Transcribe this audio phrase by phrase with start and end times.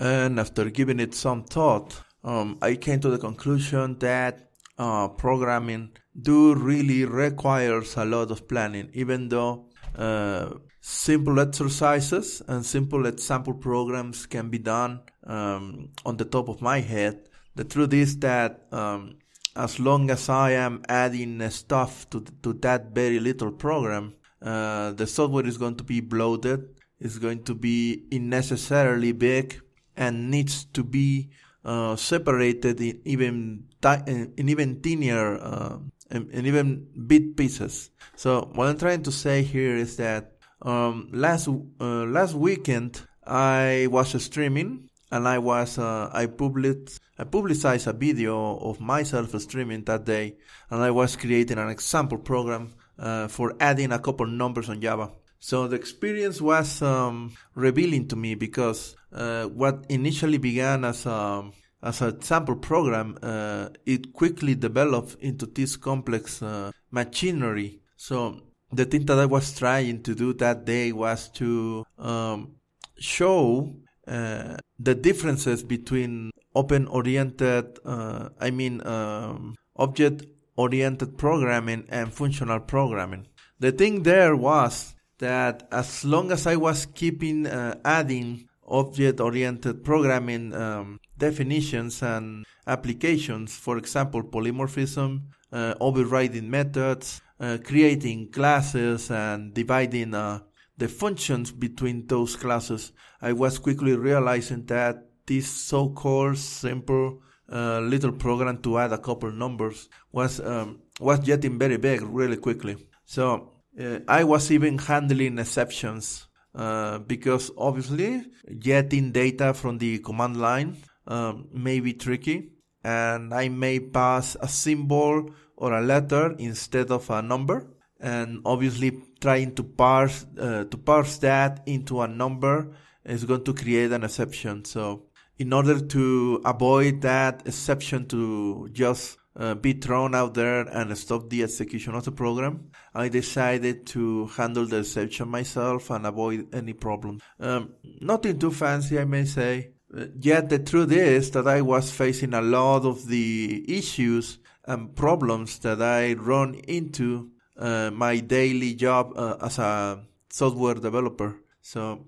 [0.00, 5.90] And after giving it some thought, um, I came to the conclusion that uh, programming
[6.20, 13.52] do really requires a lot of planning, even though uh, simple exercises and simple example
[13.52, 17.28] programs can be done um, on the top of my head.
[17.54, 19.18] The truth is that um,
[19.54, 25.06] as long as I am adding stuff to to that very little program, uh, the
[25.06, 26.80] software is going to be bloated.
[26.98, 29.60] It's going to be unnecessarily big
[29.96, 31.30] and needs to be
[31.64, 33.64] uh, separated in even
[34.06, 35.78] in even tinier uh,
[36.10, 37.90] in, in, even bit pieces.
[38.16, 40.32] So what I'm trying to say here is that
[40.62, 47.24] um, last uh, last weekend I was streaming and I was uh, I published I
[47.24, 50.36] publicized a video of myself streaming that day,
[50.70, 55.10] and I was creating an example program uh, for adding a couple numbers on Java.
[55.40, 61.50] So the experience was um, revealing to me because uh, what initially began as a
[61.82, 67.80] as a sample program, uh, it quickly developed into this complex uh, machinery.
[67.96, 72.56] So the thing that I was trying to do that day was to um,
[72.98, 73.74] show
[74.06, 82.60] uh, the differences between open oriented, uh, I mean, um, object oriented programming and functional
[82.60, 83.26] programming.
[83.58, 89.84] The thing there was that as long as I was keeping uh, adding object oriented
[89.84, 99.54] programming um, definitions and applications, for example, polymorphism, uh, overriding methods, uh, creating classes and
[99.54, 100.40] dividing uh,
[100.78, 108.12] the functions between those classes, I was quickly realizing that this so-called simple uh, little
[108.12, 112.76] program to add a couple numbers was um, was getting very big really quickly.
[113.04, 118.24] So uh, I was even handling exceptions uh, because obviously
[118.58, 120.76] getting data from the command line
[121.06, 127.08] um, may be tricky, and I may pass a symbol or a letter instead of
[127.10, 127.66] a number,
[128.00, 133.54] and obviously trying to parse uh, to parse that into a number is going to
[133.54, 134.64] create an exception.
[134.64, 135.06] So
[135.38, 141.30] in order to avoid that exception to just uh, be thrown out there and stop
[141.30, 146.74] the execution of the program, I decided to handle the exception myself and avoid any
[146.74, 147.20] problem.
[147.40, 149.72] Um, nothing too fancy, I may say.
[149.96, 154.94] Uh, yet the truth is that I was facing a lot of the issues and
[154.94, 161.36] problems that I run into uh, my daily job uh, as a software developer.
[161.62, 162.06] So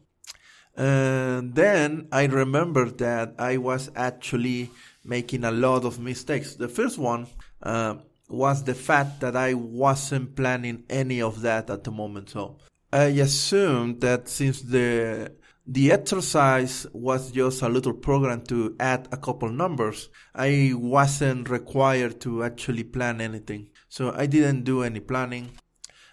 [0.74, 4.70] and then I remembered that I was actually
[5.04, 6.54] making a lot of mistakes.
[6.54, 7.26] The first one
[7.62, 7.96] uh,
[8.28, 12.30] was the fact that I wasn't planning any of that at the moment.
[12.30, 12.58] So
[12.92, 15.32] I assumed that since the
[15.64, 22.20] the exercise was just a little program to add a couple numbers, I wasn't required
[22.22, 23.70] to actually plan anything.
[23.88, 25.50] So I didn't do any planning.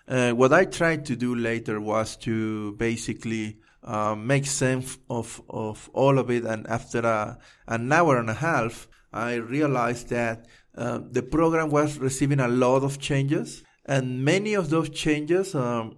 [0.08, 5.90] Uh, what I tried to do later was to basically uh, make sense of, of
[5.94, 6.44] all of it.
[6.46, 10.46] And after a, an hour and a half, I realized that
[10.78, 15.98] uh, the program was receiving a lot of changes, and many of those changes um,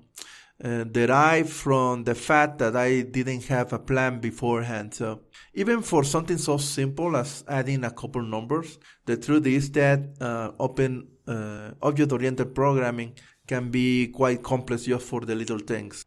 [0.63, 4.93] uh, derive from the fact that I didn't have a plan beforehand.
[4.93, 5.07] So
[5.53, 10.51] even for something so simple as adding a couple numbers, the truth is that uh,
[10.57, 13.13] open uh, object-oriented programming
[13.47, 16.05] can be quite complex just for the little things.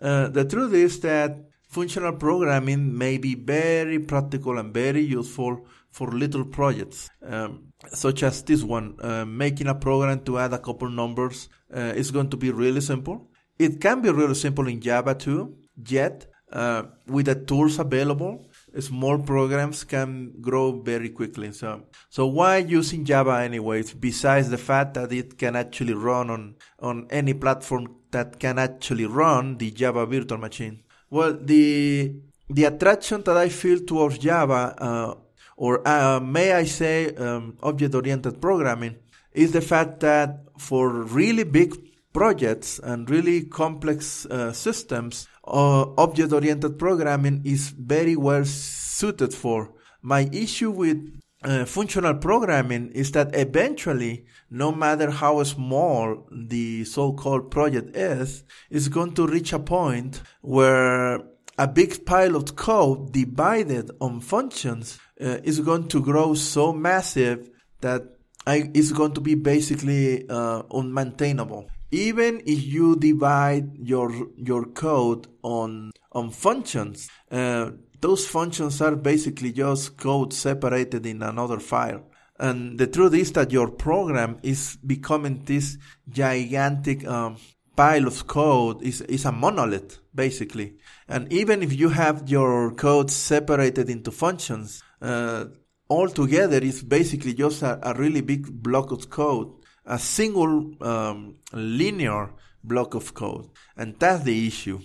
[0.00, 1.36] Uh, the truth is that
[1.68, 8.42] functional programming may be very practical and very useful for little projects, um, such as
[8.42, 8.96] this one.
[9.00, 12.80] Uh, making a program to add a couple numbers uh, is going to be really
[12.80, 13.30] simple.
[13.58, 18.47] It can be really simple in Java too, yet uh, with the tools available,
[18.80, 21.52] small programs can grow very quickly.
[21.52, 23.94] So, so why using Java anyways?
[23.94, 29.06] Besides the fact that it can actually run on on any platform that can actually
[29.06, 30.82] run the Java virtual machine.
[31.10, 32.14] Well, the
[32.50, 35.14] the attraction that I feel towards Java, uh,
[35.56, 38.96] or uh, may I say, um, object-oriented programming,
[39.32, 41.74] is the fact that for really big
[42.12, 49.72] projects and really complex uh, systems, uh, object-oriented programming is very well suited for.
[50.02, 57.50] My issue with uh, functional programming is that eventually, no matter how small the so-called
[57.50, 61.20] project is, it's going to reach a point where
[61.58, 67.50] a big pile of code divided on functions uh, is going to grow so massive
[67.80, 68.02] that
[68.46, 71.66] I, it's going to be basically uh, unmaintainable.
[71.90, 77.70] Even if you divide your your code on on functions, uh,
[78.00, 82.04] those functions are basically just code separated in another file.
[82.38, 85.76] And the truth is that your program is becoming this
[86.08, 87.36] gigantic um,
[87.78, 90.74] pile of code is, is a monolith, basically.
[91.08, 95.46] And even if you have your code separated into functions, uh,
[95.90, 99.57] altogether it's basically just a, a, really big block of code,
[99.88, 102.30] a single um, linear
[102.62, 103.48] block of code.
[103.76, 104.80] And that's the issue.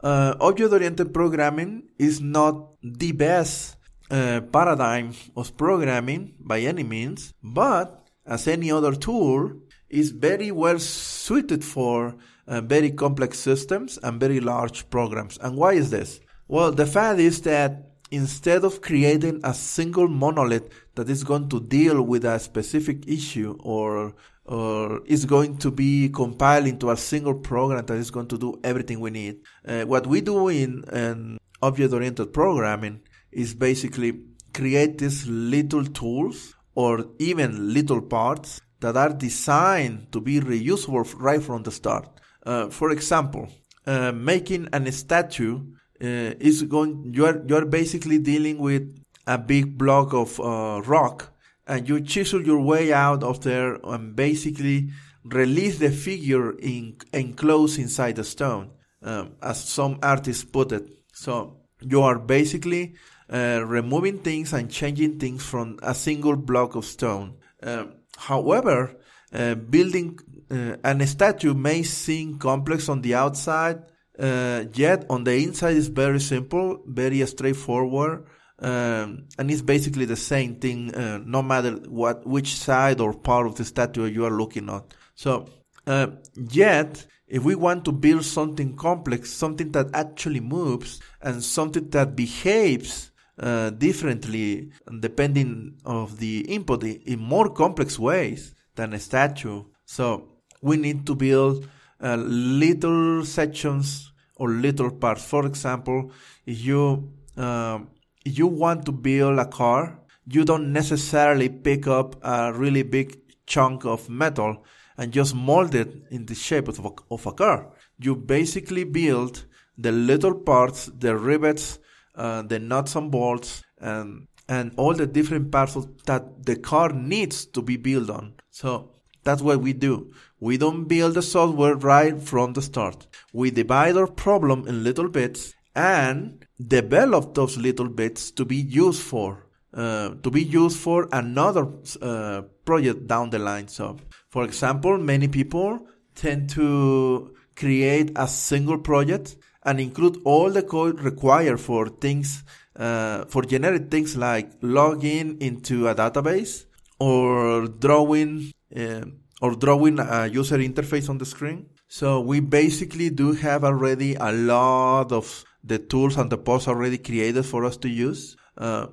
[0.00, 3.76] Uh, object-oriented programming is not the best
[4.10, 9.52] uh, paradigm of programming by any means, but as any other tool,
[9.88, 12.14] is very well suited for
[12.46, 15.38] uh, very complex systems and very large programs.
[15.38, 16.20] And why is this?
[16.46, 21.60] Well, the fact is that instead of creating a single monolith that is going to
[21.60, 24.14] deal with a specific issue or
[24.44, 28.58] or is going to be compiled into a single program that is going to do
[28.64, 29.36] everything we need.
[29.64, 33.00] Uh, what we do in, in object-oriented programming
[33.30, 34.18] is basically
[34.54, 41.42] create these little tools or even little parts that are designed to be reusable right
[41.42, 42.08] from the start.
[42.44, 43.46] Uh, for example,
[43.86, 45.60] uh, making a statue
[46.00, 47.12] uh, is going.
[47.12, 48.98] You are you are basically dealing with
[49.28, 51.34] a big block of uh, rock
[51.66, 54.88] and you chisel your way out of there and basically
[55.24, 58.70] release the figure in, enclosed inside the stone,
[59.02, 60.88] um, as some artists put it.
[61.12, 62.94] So you are basically
[63.30, 67.36] uh, removing things and changing things from a single block of stone.
[67.62, 68.96] Um, however,
[69.30, 70.18] uh, building
[70.50, 73.82] uh, an statue may seem complex on the outside,
[74.18, 78.24] uh, yet on the inside is very simple, very straightforward.
[78.60, 83.46] Um, and it's basically the same thing, uh, no matter what, which side or part
[83.46, 84.82] of the statue you are looking at.
[85.14, 85.46] So,
[85.86, 91.88] uh, yet, if we want to build something complex, something that actually moves, and something
[91.90, 94.70] that behaves uh, differently
[95.00, 99.62] depending of the input in more complex ways than a statue.
[99.84, 100.28] So
[100.60, 101.68] we need to build
[102.02, 105.24] uh, little sections or little parts.
[105.24, 106.10] For example,
[106.46, 107.80] if you uh,
[108.24, 113.84] you want to build a car, you don't necessarily pick up a really big chunk
[113.84, 114.64] of metal
[114.96, 117.72] and just mold it in the shape of a, of a car.
[117.98, 121.78] You basically build the little parts, the rivets,
[122.14, 125.76] uh, the nuts and bolts, and and all the different parts
[126.06, 128.34] that the car needs to be built on.
[128.50, 130.12] So that's what we do.
[130.40, 133.06] We don't build the software right from the start.
[133.32, 139.00] We divide our problem in little bits and develop those little bits to be used
[139.00, 141.68] for uh, to be used for another
[142.02, 143.68] uh, project down the line.
[143.68, 143.96] So,
[144.28, 151.00] for example, many people tend to create a single project and include all the code
[151.00, 152.42] required for things
[152.76, 156.64] uh, for generic things like logging into a database
[156.98, 159.04] or drawing uh,
[159.40, 161.66] or drawing a user interface on the screen.
[161.88, 166.98] So we basically do have already a lot of the tools and the posts already
[166.98, 168.36] created for us to use.
[168.56, 168.88] Uh,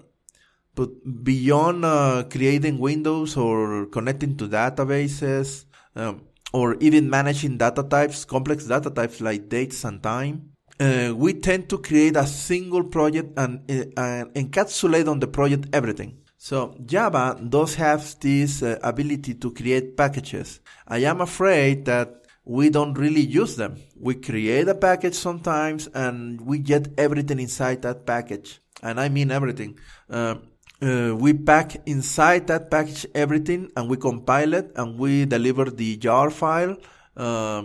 [0.76, 0.90] but
[1.24, 5.66] beyond uh, creating windows or connecting to databases,
[5.96, 6.22] um,
[6.54, 11.70] or even managing data types, complex data types like dates and time, uh, we tend
[11.70, 16.18] to create a single project and, uh, and, encapsulate on the project everything.
[16.38, 20.60] So Java does have this uh, ability to create packages.
[20.88, 23.82] I am afraid that we don't really use them.
[24.00, 28.62] We create a package sometimes and we get everything inside that package.
[28.84, 29.80] And I mean everything.
[30.10, 30.36] Uh,
[30.82, 35.98] uh, we pack inside that package everything and we compile it and we deliver the
[35.98, 36.78] jar file
[37.18, 37.64] uh,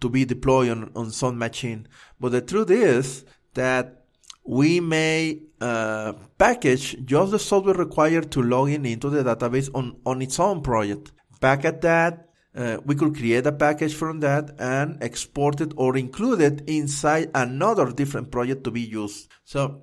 [0.00, 1.86] to be deployed on, on some machine.
[2.18, 3.24] But the truth is
[3.54, 4.04] that
[4.44, 10.00] we may uh, package just the software required to log in into the database on,
[10.04, 11.12] on its own project.
[11.40, 16.40] Packet that, uh, we could create a package from that and export it or include
[16.40, 19.28] it inside another different project to be used.
[19.44, 19.82] So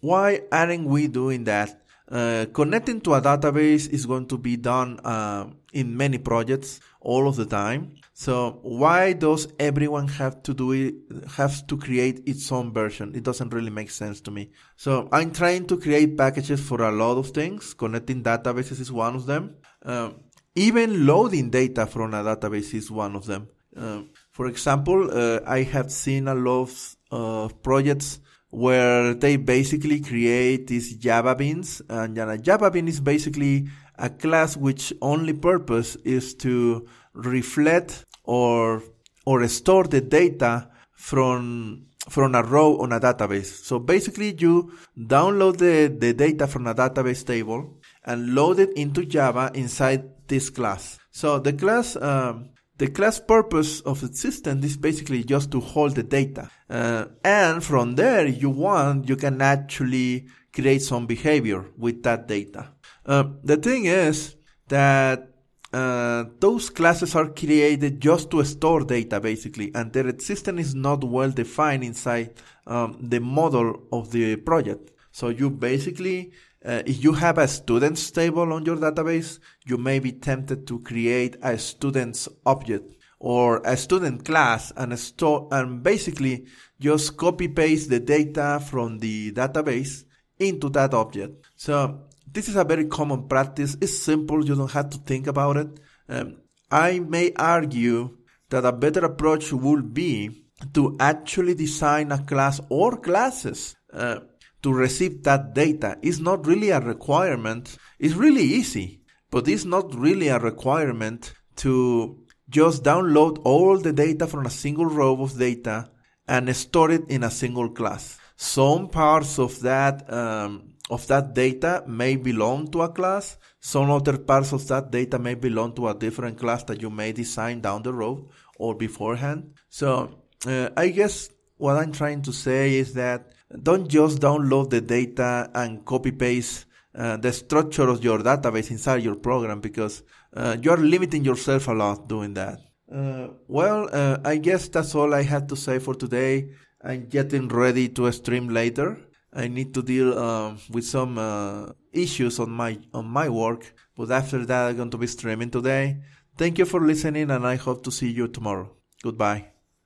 [0.00, 1.82] why aren't we doing that?
[2.08, 7.26] Uh, connecting to a database is going to be done uh, in many projects all
[7.26, 7.96] of the time.
[8.14, 10.94] So why does everyone have to do it,
[11.32, 13.14] have to create its own version?
[13.16, 14.52] It doesn't really make sense to me.
[14.76, 17.74] So I'm trying to create packages for a lot of things.
[17.74, 19.56] Connecting databases is one of them.
[19.84, 20.10] Uh,
[20.56, 23.48] even loading data from a database is one of them.
[23.76, 28.20] Uh, for example, uh, I have seen a lot of uh, projects
[28.50, 34.56] where they basically create these Java beans, and a Java bean is basically a class
[34.56, 38.82] which only purpose is to reflect or
[39.26, 43.64] or store the data from from a row on a database.
[43.64, 49.04] So basically you download the, the data from a database table and load it into
[49.04, 50.98] Java inside this class.
[51.10, 55.96] So the class, um, the class purpose of the system is basically just to hold
[55.96, 56.50] the data.
[56.70, 62.68] Uh, and from there, you want, you can actually create some behavior with that data.
[63.04, 64.36] Uh, the thing is
[64.68, 65.28] that
[65.72, 71.02] uh, those classes are created just to store data basically and their system is not
[71.04, 72.32] well defined inside
[72.66, 76.32] um, the model of the project so you basically
[76.66, 80.80] uh, if you have a students table on your database you may be tempted to
[80.80, 86.46] create a students object or a student class and store and basically
[86.78, 90.04] just copy paste the data from the database
[90.38, 92.06] into that object so
[92.36, 93.76] this is a very common practice.
[93.80, 94.44] It's simple.
[94.44, 95.80] You don't have to think about it.
[96.08, 96.36] Um,
[96.70, 98.18] I may argue
[98.50, 100.44] that a better approach would be
[100.74, 104.20] to actually design a class or classes uh,
[104.66, 105.96] to receive that data.
[106.02, 107.78] It's not really a requirement.
[108.00, 111.32] It's really easy, but it's not really a requirement
[111.62, 112.18] to
[112.48, 115.88] just download all the data from a single row of data
[116.26, 118.18] and store it in a single class.
[118.34, 123.38] Some parts of that um, of that data may belong to a class.
[123.60, 127.12] Some other parts of that data may belong to a different class that you may
[127.12, 128.26] design down the road
[128.58, 129.54] or beforehand.
[129.68, 134.80] So uh, I guess what I'm trying to say is that don't just download the
[134.80, 140.02] data and copy paste uh, the structure of your database inside your program because
[140.34, 142.58] uh, you're limiting yourself a lot doing that.
[142.90, 146.50] Uh, well, uh, I guess that's all I had to say for today.
[146.82, 148.98] I'm getting ready to stream later.
[149.32, 153.74] I need to deal uh, with some uh, issues on my on my work.
[153.96, 155.98] But after that, I'm going to be streaming today.
[156.38, 158.70] Thank you for listening, and I hope to see you tomorrow.
[159.02, 159.55] Goodbye.